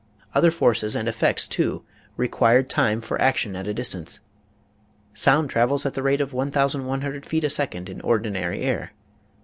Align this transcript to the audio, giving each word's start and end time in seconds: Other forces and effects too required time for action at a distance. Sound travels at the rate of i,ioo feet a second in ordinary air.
Other 0.33 0.49
forces 0.49 0.95
and 0.95 1.07
effects 1.07 1.47
too 1.47 1.83
required 2.17 2.71
time 2.71 3.01
for 3.01 3.21
action 3.21 3.55
at 3.55 3.67
a 3.67 3.73
distance. 3.75 4.19
Sound 5.13 5.51
travels 5.51 5.85
at 5.85 5.93
the 5.93 6.01
rate 6.01 6.21
of 6.21 6.33
i,ioo 6.33 7.23
feet 7.23 7.43
a 7.43 7.51
second 7.51 7.87
in 7.87 8.01
ordinary 8.01 8.61
air. 8.63 8.93